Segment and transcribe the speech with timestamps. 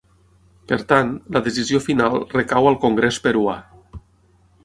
[0.69, 3.57] Per tant, la decisió final recau al Congrés peruà.